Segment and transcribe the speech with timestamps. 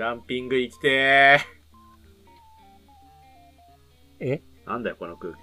[0.00, 1.40] ランピング行きて
[4.18, 4.42] え？
[4.66, 4.68] ー。
[4.68, 5.38] なんだよ、この空気。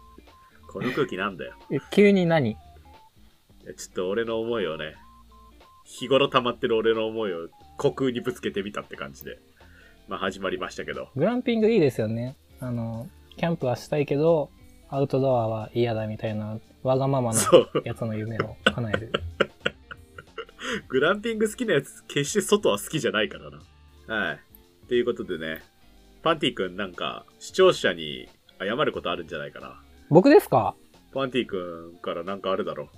[0.72, 1.54] この空気なんだよ。
[1.70, 2.52] え急に何？
[2.52, 2.56] い
[3.66, 4.94] やちょっと俺の思いをね、
[5.84, 9.38] 日頃溜まってる俺の思いを虚空にぶつけてみたって感じで、
[10.08, 11.10] まあ始まりましたけど。
[11.14, 12.36] グランピングいいですよね。
[12.60, 14.50] あの、キャンプはしたいけど、
[14.88, 17.82] アウトドアは嫌だみたいな、わがままなそう。
[17.84, 19.12] やつの夢を叶える。
[20.88, 23.60] グランピング好きなやつ、決して外は好きじゃないからな。
[24.06, 24.40] はい。
[24.88, 25.62] ということでね、
[26.22, 29.80] パンティ君なんか、視聴者に謝ることあるんじゃないかな。
[30.10, 30.74] 僕ですか？
[31.14, 32.88] パンティ君からなんかあるだろう。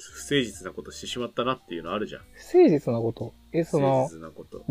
[0.00, 2.22] 不誠実なことしてしまったなっていうのあるじゃん。
[2.34, 3.34] 不誠実なこと？
[3.52, 4.08] え、そ不の。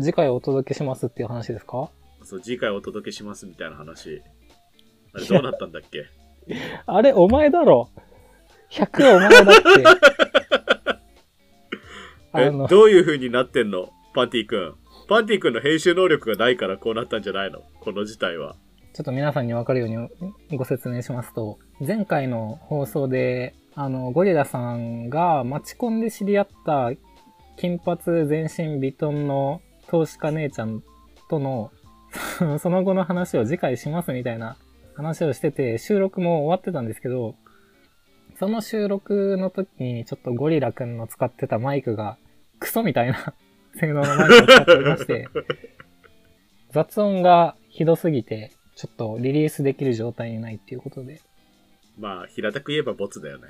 [0.00, 1.90] 次回お届けしますっていう話ですか？
[2.24, 4.22] そう、次回お届けしますみたいな話。
[5.14, 6.06] あれどうなったんだっけ？
[6.86, 7.90] あれ、お前だろ。
[8.70, 9.62] 100お前だって。
[12.74, 13.90] どういう風になってんの？
[14.14, 14.74] パンティ君。
[15.06, 17.62] パンティ君の編集能力がないからこうなったんじゃないの？
[17.80, 18.56] この事態は。
[18.94, 19.88] ちょっと皆さんにわかるよう
[20.50, 26.90] にご説明しますと、前回の放送で、あの、ゴリラさんが待ち込んで知り合った
[27.56, 30.82] 金髪全身ビトンの投資家姉ちゃん
[31.30, 31.70] との、
[32.58, 34.56] その後の話を次回しますみたいな
[34.96, 37.36] 話をしてて、収録も終わってたんですけど、
[38.38, 42.18] その収録の時にちょっとゴリラくんの使ってたマイクが
[42.60, 43.34] クソみたいな
[43.76, 45.28] 性能のマイクを使っておりまして、
[46.70, 51.20] 雑音がひどすぎて、ちょっとリリースできる状態にないっていうことで。
[51.98, 53.48] まあ、平たく言えばボツだよね。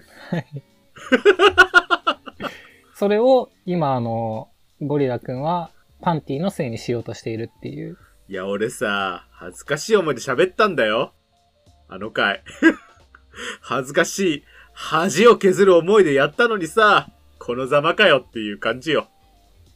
[2.95, 4.49] それを今あの、
[4.81, 7.99] ゴリラくんはパンティのせいにしようとしているっていう。
[8.29, 11.13] いや、俺さ、恥ずかしい思いで喋ったんだよ。
[11.89, 12.43] あの回。
[13.63, 14.45] 恥ずかしい。
[14.73, 19.09] 恥を削る思いでやったのにさ、このざまかよっていう感じよ。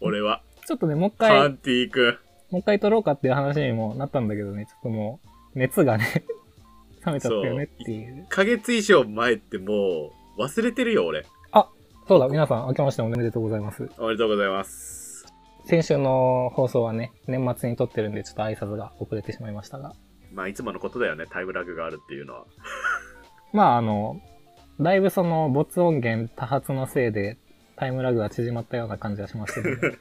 [0.02, 0.42] 俺は。
[0.66, 2.18] ちょっとね、もう一パ回、ンティ君。
[2.50, 5.20] もう一回撮ろうかっていう話にもなったんだけどね、ちょっとも
[5.54, 6.24] う、熱がね、
[7.06, 8.24] 冷めちゃったよねっていう。
[8.24, 11.24] 1ヶ月以上前ってもう、忘れてるよ、俺。
[12.08, 13.88] そうだ、皆さん明けましておめでとうございます。
[13.96, 15.24] おめでとうございます。
[15.66, 19.92] 先週の放送はね、年末に撮ってるんで、ちょっと挨拶が遅れてしまいましたが。
[20.32, 22.44] まあ、いつものことだよね、タイムラグがあるっていうのは。
[23.54, 24.20] まあ、あの、
[24.80, 27.38] だいぶその、没音源多発のせいで、
[27.82, 29.76] タイムラグが縮まったような感じがしますけど、ね、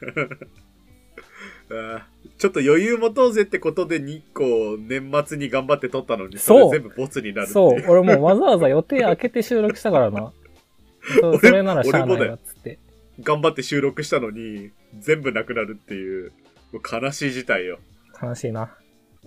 [1.71, 2.01] あー
[2.37, 10.31] ちょっと余裕持とうぜってことで日光年末に頑張って撮ったのに、そうそれ全部ボツになるっていそう、俺もうわざわざ予定開けて収録したからな。
[11.19, 12.77] そうそれならしゃあないわ、つって。
[13.19, 16.31] 頑張って収録したのに、全部なくなるっていう、
[16.71, 17.79] もう悲しい事態よ。
[18.21, 18.77] 悲しいな。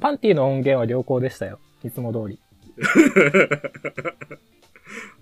[0.01, 1.59] パンティの音源は良好でしたよ。
[1.83, 2.39] いつも通り。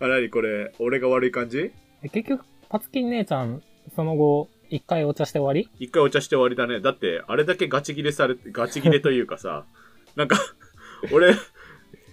[0.00, 1.72] あ、なにこれ、俺が悪い感じ？
[2.02, 3.62] え結局、パツキン姉ちゃん、
[3.94, 5.68] その後、一回お茶して終わり？
[5.78, 6.80] 一回お茶して終わりだね。
[6.80, 9.66] だって、あれだけガチ切れされて、ガチ切れというかさ、
[10.16, 10.38] なんか、
[11.12, 11.34] 俺、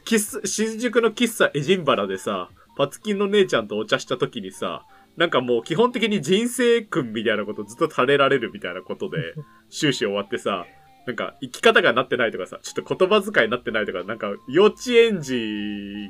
[0.05, 9.35] 喫茶、新宿の喫茶エジンバラでさ、パツキンの姉ちゃんとお茶した時にさ、なんかもう基本的に人生訓みたいなことずっと垂れられるみたいなことで、
[9.69, 10.65] 終始終わってさ、
[11.07, 15.31] なんか生き方がなってないとかさ、ちょっと言葉遣いになってないとか、なんか幼稚園児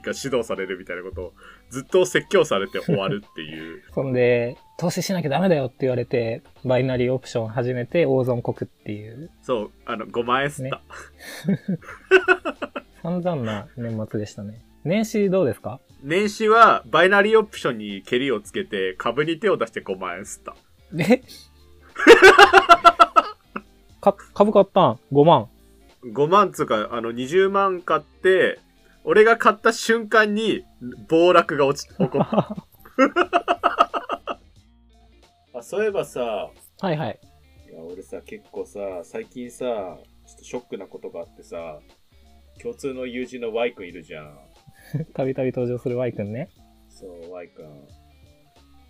[0.04, 1.34] が指導されるみたいなことを
[1.70, 3.84] ずっと説教されて終わるっていう。
[3.96, 10.82] そんで、投資しなきゃダメだよって言われて、バイナリーオプション始めて大損国っていう、そう、あの、5万円吸った。
[13.02, 14.62] 散々な年末でしたね。
[14.84, 15.80] 年始どうですか？
[16.04, 20.56] 年始はバイナリーオプションに蹴りをつけて株に手を出して5万円吸った。
[20.98, 21.22] え？
[24.02, 25.50] か、株買ったん ?5 万。
[26.04, 28.60] 5万つうか、あの、20万買って、
[29.04, 30.66] 俺が買った瞬間に
[31.08, 32.68] 暴落が落ち、起こった。
[35.54, 36.52] あ、そういえばさ、
[36.82, 37.20] はいはい。
[37.70, 41.80] いや、俺さ、結構さ、最近さ、ちょっとショックなことがあってさ、
[42.62, 44.40] 共通の友人の Y 君いるじゃん。
[45.14, 46.50] たびたび登場する Y くんね。
[46.90, 47.88] そう、Y 君。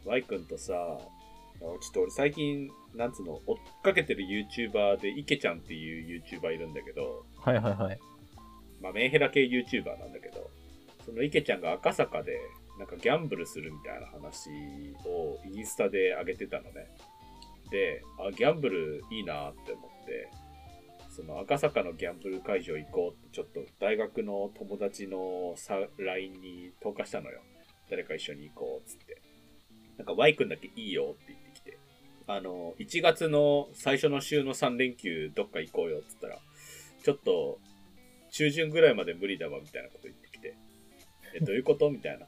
[0.05, 0.97] Y 君とさ、
[1.59, 7.99] ちょっと俺最近、なんつうの、追っかけてる YouTuber で、イケちゃんっていう YouTuber いるんだけど、はいはいはい。
[8.81, 10.49] まあ、メンヘラ系 YouTuber なんだけど、
[11.05, 12.39] そのイケちゃんが赤坂で、
[12.77, 14.49] なんかギャンブルするみたいな話
[15.05, 16.87] をインスタで上げてたのね。
[17.69, 20.29] で、あ、ギャンブルいいなって思って、
[21.09, 27.41] その赤坂のギャンブル会場行こうってちょっと大学の友達のさ LINE に投下したのよ。
[27.89, 29.21] 誰か一緒に行こうっつって。
[29.97, 31.38] なんか Y 君だけいいよって言。
[32.31, 36.37] あの、1月の最初の週の3連休どっか行こうよっつったら、
[37.03, 37.57] ちょっと
[38.29, 40.55] 中旬ぐらいまで無理だわみたいなこと言ってきて。
[41.33, 42.27] え、どういうことみたいな。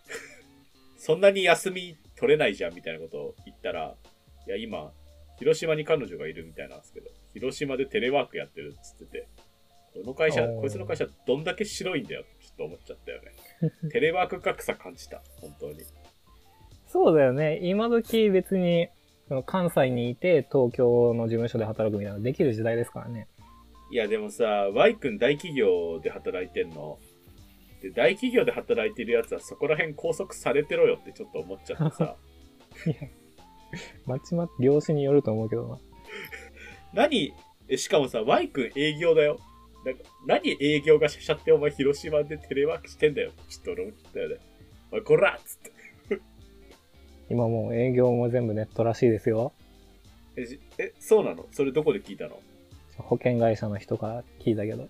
[0.98, 3.95] そんなに休み取れないじゃんみたいなことを言ったら、
[4.48, 4.92] いや、今、
[5.38, 9.27] 広島に彼女がいるみたいなんですけど、広島でテレワークやってるっつってて、
[9.94, 13.31] この会社、こいつの会社どんだけ白いんだよってちょっと思っちゃったよね。
[13.92, 15.83] テレワーク格差感じた、本当に。
[16.88, 17.59] そうだよね。
[17.62, 18.89] 今時別に、
[19.31, 23.30] その関西にいて東京の事務所で働くみたいなのできる時代ですからね。
[23.89, 24.44] いやでもさ、
[24.74, 27.00] Y 君大企業で働いてんの？
[27.81, 32.16] で、大企業で働いてるやつはそこら辺拘束されてろよってちょっと思っちゃってさ。
[32.86, 32.95] いや、
[34.06, 35.78] まちまち、業種によると思うけどな。
[37.07, 37.33] 何？
[37.69, 39.39] えしかもさ、Y 君営業だよ。
[39.86, 43.31] なんか何営業がしゃってお前広島でテレワークしてんだよ。
[43.48, 44.36] ちょっと俺思ったよね。
[44.92, 45.81] おい、こらっつって。
[47.31, 49.54] 今もう営業も全部ネットらしいですよ。
[50.36, 51.45] え、じえそうなの？
[51.51, 52.39] それどこで聞いたの？
[52.98, 54.88] 保険会社の人から聞いたけど。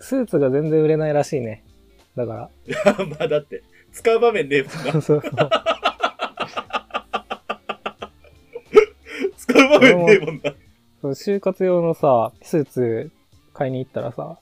[0.00, 1.62] スーツが全然売れないらしいね。
[2.16, 3.62] だかいや、 まあだって、
[3.92, 4.92] 使う場面ねえもんなら。
[4.92, 5.22] そうそう。
[9.36, 10.54] 使う場面ねえもんな。
[11.00, 13.10] そう就活用のさ、スーツ
[13.54, 14.38] 買いに行ったらさ、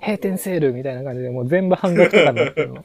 [0.00, 2.82] 閉店セールみたいな感じでもう全部半額とかになってるの。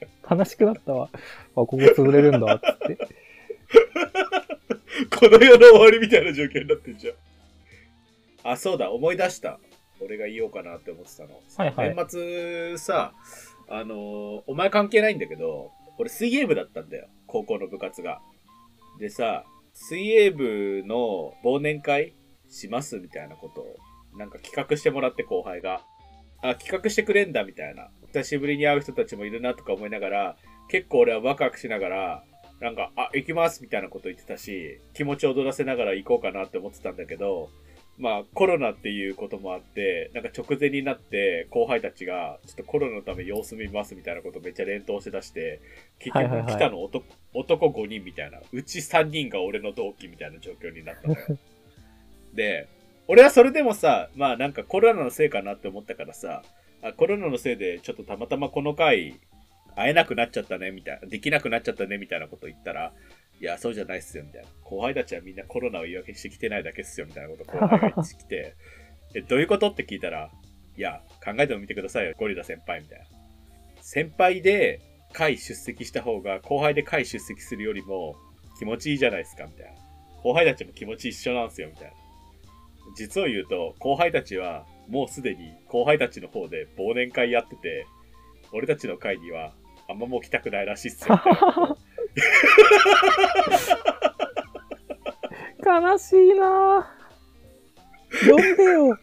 [0.30, 1.10] 悲しくなったわ。
[1.12, 1.18] あ、
[1.54, 2.98] ここ潰れるんだ、っつって。
[5.18, 8.52] この世の終わりみたいな状況になってんじゃん。
[8.52, 9.58] あ、そうだ、思い出した。
[10.00, 11.40] 俺が言おうかなって思ってたの。
[11.56, 13.12] はいはい年末さ、
[13.68, 17.08] あのーお前関係ないんだけど、俺水泳部だったんだよ。
[17.26, 18.20] 高校の部活が。
[18.98, 22.14] でさ、水泳部の忘年会
[22.48, 23.76] しますみたいなことを、
[24.16, 25.82] なんか企画してもらって後輩が。
[26.42, 27.90] あ、企画してくれんだみたいな。
[28.12, 30.36] 久しぶりに会う人たちもいるなとか思いながら、
[30.68, 32.24] 結構俺はワクワクしながら、
[32.60, 37.50] なんか、あ、行きますみたいなこと言ってたし、気持ちを踊らせながら行こうかなって思ってたんだけど、
[37.98, 45.60] まあコロナっていうこともあって、なんか直前になって後輩たちが、ちょっとコロナのため様子見ますみたいなことめっちゃ連投して出して、
[45.98, 51.20] 結局来たの男,、男5人みたいな、うち3人が俺の同期みたいな状況になったのよ。
[52.34, 52.68] で、
[53.08, 56.42] 俺はそれでもさ、まあなんかコロナのせいかなって思ったからさ、
[56.82, 59.18] あコロナのせいでちょっとたまたまこの回
[59.76, 62.92] 会えなくなっちゃったねみたいな、できなくなっちゃったねみたいなこと言ったら、
[63.40, 64.48] いや、そうじゃないっすよみたいな。
[64.64, 68.54] 後輩たちはみんなコロナを言い訳してきてないだけっすよみたいなこと後輩が言ってきて、
[69.14, 69.70] え、どういうこと？
[69.70, 70.30] って聞いたら、
[70.76, 73.04] いや、考えてもみてくださいよ、ゴリラ先輩みたいな。
[73.80, 74.80] 先輩で
[75.12, 78.16] 会出席した方が後輩で会出席するよりも
[78.58, 79.72] 気持ちいいじゃないですかみたいな。
[80.22, 81.92] 後輩たちも気持ち一緒なんですよみたいな。
[82.96, 87.86] 実を言うと、後輩たちはもうすでに後輩たちの方で忘年会やってて、
[88.52, 89.52] 俺たちの会には
[89.88, 91.20] あんまもう来たくないらしいっすよ。
[95.64, 96.98] 悲しいなぁ。
[98.30, 98.98] 呼んでよ。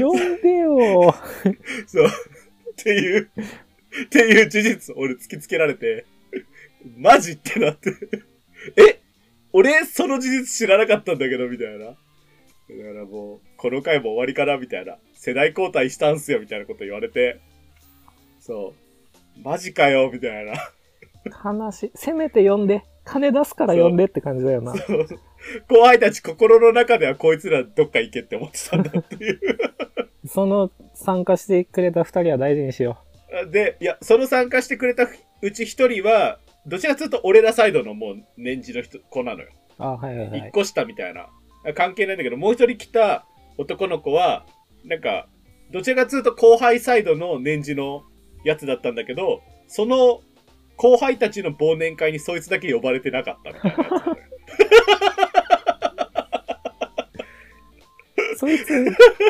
[0.00, 1.14] 呼んでよ。
[1.86, 2.06] そう。
[2.06, 3.30] っていう、
[4.04, 6.04] っていう事実を俺突きつけられて、
[6.98, 7.90] マジってなって。
[8.76, 9.00] え
[9.52, 11.86] 俺、その事実知らなかったんだけど、みたいな。
[11.86, 11.96] だか
[12.94, 14.96] らもう、この回も終わりかな、みたいな。
[15.14, 17.38] 世代交代したんすよ、みたいなこと言われて。
[18.40, 18.74] そ
[19.38, 19.40] う。
[19.40, 20.54] マジかよ、みたいな。
[21.44, 21.92] 悲しい。
[21.94, 22.82] せめて呼んで。
[23.04, 24.74] 金出すから呼んでって感じだよな。
[24.76, 25.06] そう
[25.68, 29.40] 後輩たち心の中ではこいつらどっか行けって思ってたんだっていう。
[30.26, 32.98] その参加してくれた二人は大事にしよ
[33.52, 35.06] で、いや、その参加してくれた
[35.40, 39.50] うち一人は、どちらかというと俺らサイドのもう年次の人、子なのよ。
[39.78, 39.82] う。
[39.84, 40.50] あ、はいはいは一、い。
[40.50, 41.28] 個下みたいな。
[41.76, 43.24] 関係ないんだけど、もう一人来た
[43.58, 44.46] 男の子は、
[44.84, 45.28] なんか、
[45.70, 48.02] どちらかというと後輩サイドの年次の
[48.44, 50.20] やつだったんだけど、その
[50.76, 53.90] 後輩たちの忘年会にそいつだけ呼ばれてなかったみたいなや
[58.34, 58.38] つ。
[58.38, 58.66] そいつ、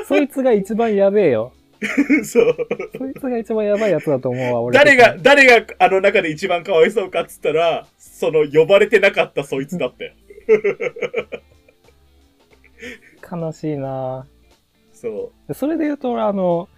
[0.09, 1.53] そいつが一番やべえよ。
[2.25, 2.57] そう。
[2.97, 4.79] そいつが一番やばいやつだと思うわ、俺。
[4.79, 10.13] 誰が、誰があの中で一番かわいそうかっつったら、その呼ばれてなかったそいつだったよ。
[13.33, 14.27] 悲しいな
[14.93, 16.69] そそれで言うと俺あの、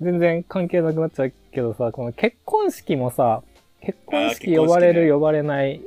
[0.00, 3.42] 全然関係なくなっちゃうけどさ、この結婚式もさ、
[3.80, 5.80] 結婚式呼ばれる、呼ばれない、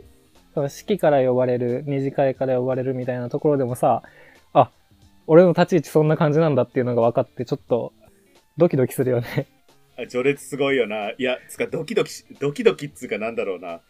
[0.54, 4.02] その式から呼ばれる、二次会から呼ばれるみたいなところでもさ、
[4.54, 4.72] あ、
[5.28, 7.94] 俺の立ち位置そんな感じなんだっていうのが分かって、ちょっと、
[8.58, 9.48] ドキドキするよね。
[9.98, 10.04] う。
[10.04, 11.12] あ序列すごいよな。
[11.12, 13.82] いや、つかドキドキし、ドキドキっつうかなんだろうな。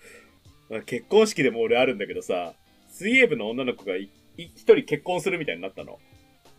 [0.69, 2.53] まあ結婚式でも俺あるんだけどさ、
[2.89, 5.99] 水泳部の女の子がいい一人結婚するみたいになったの。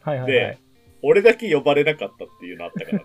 [0.00, 0.64] はいはいはでい。
[1.02, 3.04] 俺だけ呼ばれなかったっていうのあったからね。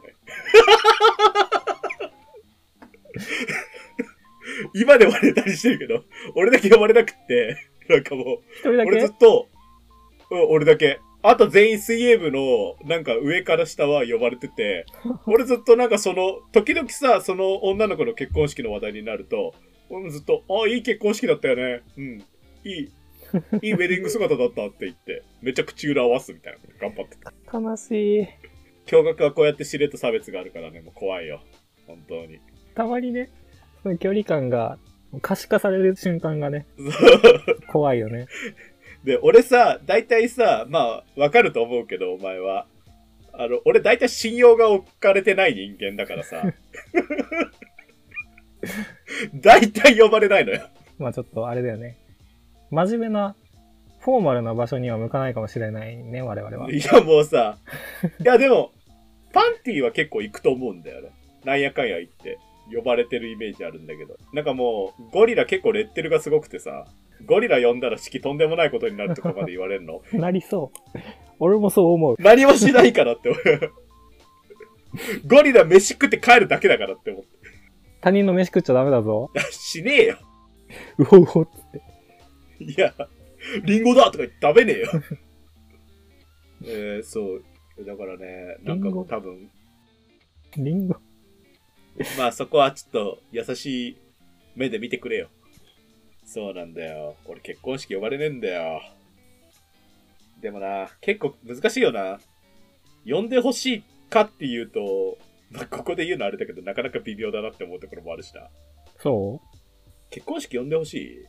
[4.73, 6.03] 今ではネタにしてるけど、
[6.35, 7.57] 俺だけ呼ばれなくって、
[7.87, 9.49] なんかもう、俺ずっけと、
[10.31, 10.99] うん、俺だけ。
[11.21, 14.85] あと全員水泳部の、なんか上から下は呼ばれてて、
[15.27, 19.53] 俺ずっとなんかその、時々さ、その女の子の結婚式の話題になると、
[19.89, 21.81] 俺もずっと、あ、いい結婚式だったよね。
[21.97, 22.23] うん。
[22.63, 22.91] いい。
[23.61, 27.59] いいウェディング姿だったって言って、めっちゃ口裏合わすみたいな頑張ってた。
[27.59, 28.27] 悲しい。
[28.87, 31.41] 驚愕はこうやってしれっと差別があるからね、もう怖いよ。
[31.87, 32.39] 本当に。
[32.75, 33.29] たまにね、
[33.83, 34.77] その距離感が
[35.21, 36.65] 可視化される瞬間がね、
[37.71, 38.27] 怖いよね。
[39.03, 42.67] で、俺さ、大体さ、まあ、わかると思うけど、お前は。
[43.31, 46.43] あの、俺大体信用が置かれてない人間だからさ。
[49.33, 50.67] 大体呼ばれないのよ。
[50.97, 51.97] まあちょっとあれだよね。
[52.71, 53.35] 真面目な、
[53.99, 56.71] フォーマルな場所には向かないかもしれないね、我々は。
[56.71, 57.57] いや、もうさ、
[58.19, 58.71] いや、でも、
[59.33, 61.09] パンティは結構行くと思うんだよね。
[61.45, 62.37] なんやかんや行って。
[62.71, 64.15] 呼ばれてるイメージあるんだけど。
[64.31, 66.85] なんかもう、ゴリラ結構レッテルがすごくてさ、
[67.25, 70.01] ゴリラ呼んだら式とんでもないことになるとかまで言われるの？
[70.13, 70.99] なりそう。
[71.39, 72.15] 俺もそう思う。
[72.19, 73.43] 何もしないからって思う。
[75.27, 77.29] ゴリラ飯食って帰るだけだからって思って。
[78.01, 79.31] 他人の飯食っちゃダメだぞ。
[79.51, 80.17] しねえよ。
[80.99, 81.81] うほうほって。
[82.59, 82.93] いや、
[83.63, 84.91] リンゴだとか言って食べねえよ。
[86.65, 87.43] えー、そう。
[87.85, 89.49] だからね、なんかもう多分、
[90.57, 90.95] リンゴ？
[92.17, 93.97] まあそこはちょっと優しい
[94.55, 95.29] 目で見てくれよ。
[96.25, 97.15] そうなんだよ。
[97.25, 98.81] 俺結婚式呼ばれねえんだよ。
[100.41, 102.19] でもな、結構難しいよな。
[103.05, 105.17] 呼んでほしいかっていうと、
[105.49, 108.49] まあここで言うのあれだけど、なかなか微妙だなって思うところもあるしな。
[108.97, 109.41] そ
[110.09, 111.25] 結婚式呼んでほしい？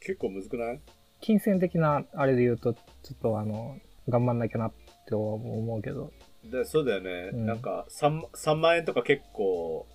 [0.00, 0.74] 結構むずくない？
[0.76, 0.80] う
[1.20, 2.80] 金銭的なあれで言うと、ちょ
[3.14, 3.78] っとあの、
[4.08, 4.72] 頑張んなきゃなっ
[5.06, 6.12] て思うけど。
[6.44, 7.30] でそうだよね。
[7.32, 9.86] うんなんか3、3万円とか結構、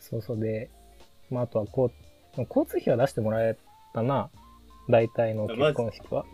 [0.00, 0.70] そうそうで、
[1.30, 1.90] まああとはこ
[2.36, 3.56] う、交通費は出してもらえ
[3.94, 4.30] たな。
[4.88, 6.24] 大体の結婚式は。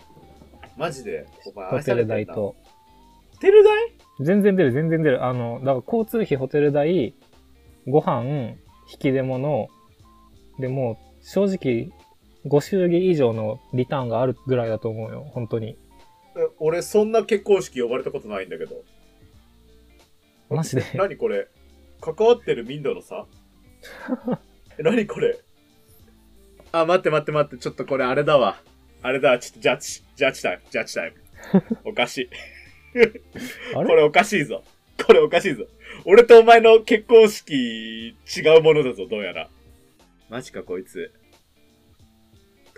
[0.76, 2.26] マジで、お前ホテル代。
[2.26, 2.54] と。
[3.32, 3.72] ホテル代？
[4.20, 5.24] 全然出る、全然出る。
[5.24, 7.14] あの、だから交通費、ホテル代、
[7.86, 8.24] ご飯、
[8.92, 9.68] 引き出物、
[10.58, 11.90] でもう正直、
[12.46, 15.76] ご祝儀以上のリターンがあるぐらいだと思うよ、本当に。
[16.36, 18.82] え俺そんな結婚式呼ばれたことないんだけど。
[20.50, 20.84] マジで？
[20.94, 21.48] 何これ？
[22.00, 23.26] 関わってる民度の差？
[24.78, 25.38] え何これ？
[26.72, 28.60] あ、待って待って待って、ちょっとこれあれだわ。
[29.02, 31.16] あれだ、ちょっとジャッジ、ジャッジタイム、ジャッジタイム。
[31.84, 32.30] おかしい。
[33.74, 34.62] これおかしいぞ。
[35.06, 35.66] これおかしいぞ。
[36.04, 38.14] 俺とお前の結婚式違
[38.58, 39.48] うものだぞ、どうやら。
[40.30, 41.12] マジかこいつ。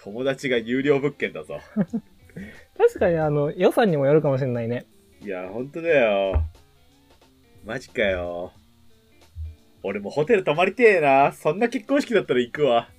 [0.04, 1.61] 友達が有料物件だぞ。
[2.76, 4.84] 確かにあの、予算にもよるかもしれないね。
[5.23, 6.44] いや、ほんとだよ。
[7.64, 8.52] マジかよ。
[9.82, 11.32] 俺もホテル泊まりてえな。
[11.32, 12.90] そんな結婚式だったら行くわ。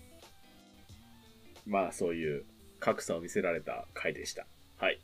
[1.67, 2.45] まあ、そういう
[2.79, 4.47] 格差を見せられた回でした。
[4.77, 4.99] はい。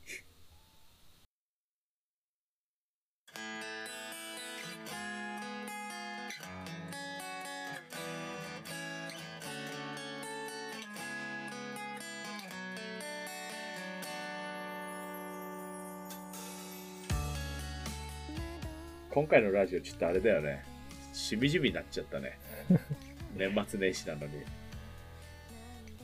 [19.12, 20.63] 今回のラジオちょっとあれだよね。
[21.12, 22.38] しみじみになっちゃったね。
[23.36, 24.34] 年末年始なのに。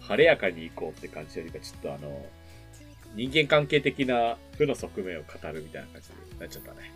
[0.01, 2.25] 晴れやかに行こうって感じよりか、ちょっとあの、
[3.15, 6.91] 人間関係的な負の側面を語るみたいな感じになっちゃったね。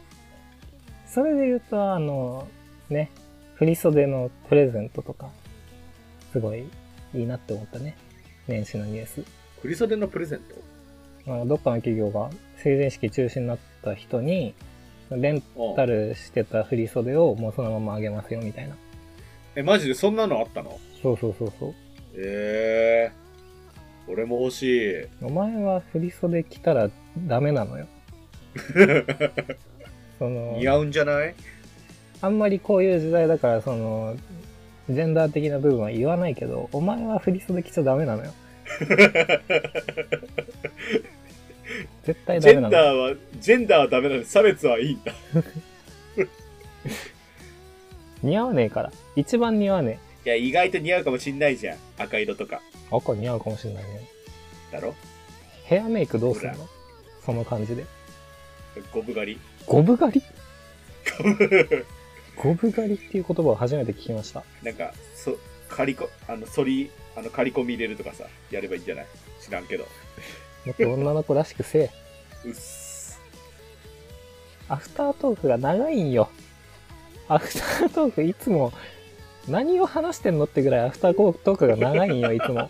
[1.07, 2.47] それで言うと、あの、
[2.89, 3.09] ね、
[3.55, 5.31] 振袖のプレゼントとか、
[6.33, 6.65] すごい
[7.13, 7.95] いいなって思ったね。
[8.47, 9.23] 年始のニュース。
[9.61, 11.31] 振袖のプレゼント？
[11.31, 14.53] あのどっかの企業が成人式中止になった人に、
[15.17, 15.43] レン
[15.75, 18.75] タルしてた振袖をもうそのままあげますよみたいな。
[19.55, 20.79] え、マジでそんなのあったの？
[21.01, 21.73] そうそうそうそう。
[22.15, 24.11] ええー。
[24.11, 25.05] 俺も欲しい。
[25.21, 26.89] お前は振袖着たら
[27.27, 27.87] ダメなのよ。
[30.19, 31.33] その似合うんじゃない？
[32.21, 34.15] あんまりこういう時代だから、その、
[34.89, 38.31] ジェンダー的な部分は言わないけど、お前は振袖着ちゃダメなのよ。
[42.03, 42.85] 絶対ジェンダメなの。
[42.85, 45.13] ダーは、ジェンダーはダメなのに差別はいいんだ。
[48.23, 48.91] 似合わねえから。
[49.15, 51.77] 一番似合わねいや、意外と似合うかもしんないじゃん。
[51.97, 52.61] 赤色とか。
[52.91, 52.95] え。
[52.95, 54.01] 赤似合うかもしれないね。
[54.71, 54.93] だろ？
[55.65, 56.69] ヘアメイクどうするほの
[57.25, 57.85] その感じで。
[58.93, 59.39] ゴブ狩り。
[59.65, 60.23] ゴブ狩り？
[62.37, 64.43] ゴブ狩りっていう言葉を初めて聞きました。
[64.63, 65.37] なんか、そ、
[65.69, 69.05] 刈りこ、あの、反り、あの、刈り込み入れるとかさ、やればいいんじゃない？
[69.41, 69.87] 知らんけど。
[70.65, 71.89] もっと女の子らしくせえ。
[72.45, 73.19] うっす。
[74.69, 76.29] アフタートークが長いんよ。
[77.27, 78.73] アフタートークいつも
[79.47, 82.69] 何を話してんのってぐらいアフタートークが長いんよ、 いつも。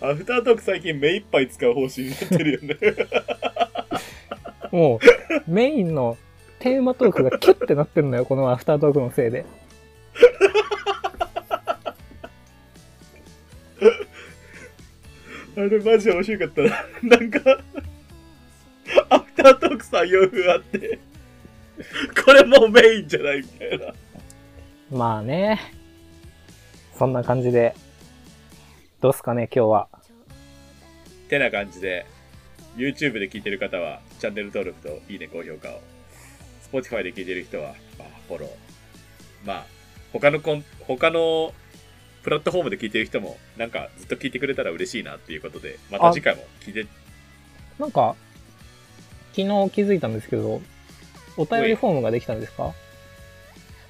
[0.00, 2.76] アフタートーク最近目いっぱい使う方針になってるよね。
[4.72, 6.16] もうメインの
[6.58, 9.44] テーマトークがキュッてなってんのよ、このアフタートークのせいで。
[15.60, 16.86] あれマジで面白かったな。
[17.16, 17.60] なんか、
[19.10, 20.98] アフタートーク3、4分あって、
[22.24, 23.94] これもうメインじゃないみたいな。
[24.90, 25.60] まあね。
[26.96, 27.74] そんな感じで。
[29.00, 29.88] どうすかね、今日は。
[31.28, 32.06] てな感じで、
[32.76, 35.80] YouTube で聞いてる方は、チャンネル登録といいね、高評価を。
[36.72, 38.50] Spotify で聞いてる人は、まあ、フォロー。
[39.46, 39.66] まあ、
[40.12, 41.54] 他のコン、他の
[42.22, 46.86] プラットフォームで聞いてる人も、なんかずっと聞いてくれたら嬉しいなっていうことで、また次回も聞いて、
[47.78, 48.14] なんか、
[49.34, 50.60] 昨日気づいたんですけど、
[51.36, 52.66] お便りフォームができたんですか？
[52.66, 52.72] あ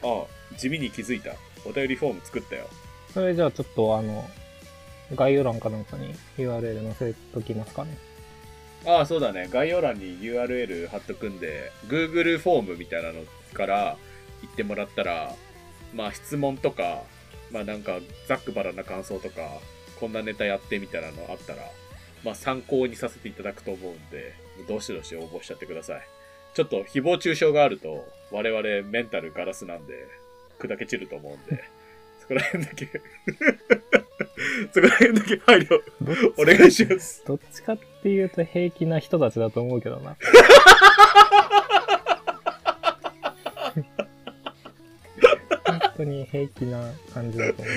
[0.04, 1.32] あ、地味に気づいた。
[1.64, 2.68] お便りフォーム作ったよ。
[3.12, 4.28] それじゃあちょっとあの、
[5.14, 7.98] 概要欄かなんかに URL 載せときますかね。
[8.86, 9.48] ああ、そうだね。
[9.50, 13.96] 概要欄に URL 貼っとくんで、Google フォームみたいなのから
[14.42, 15.34] 行ってもらったら、
[15.94, 17.02] まあ質問とか、
[17.52, 19.42] まあなんかざっくばらんな感想とか、
[19.98, 21.62] こんなネタやってみたいなのあったら、
[22.24, 24.34] まあ参考にさせていただくと思うんで、
[24.68, 26.02] どしどし応募しちゃってください。
[26.54, 29.94] ちょっと誹謗中傷があると、我々メンタルガラスなんで、
[30.58, 31.62] 砕け散ると思うんで、
[32.20, 32.86] そこら辺だけ
[34.72, 35.80] そこら辺だけ配慮
[36.36, 37.24] お願いします。
[37.26, 40.16] どっちかっていうと平気な人たちだと思うけどな。
[46.00, 47.70] 本当に平気な感じだと思。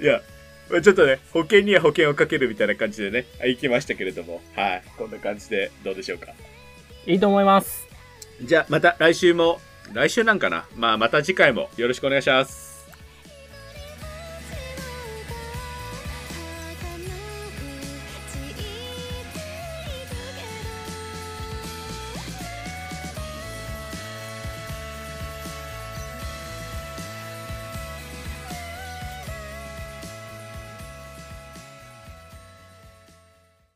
[0.00, 0.20] いや、
[0.70, 4.82] まあちょっとね、保険には保険をかけるみたいな感じでね、あ行きましたけれども、はい。
[4.98, 6.32] こんな感じでどうでしょうか？
[7.06, 7.86] いいと思います。
[8.42, 9.60] じゃあ、また来週も、
[9.92, 10.66] 来週なんかな？
[10.74, 12.63] まあ、また次回もよろしくお願いします。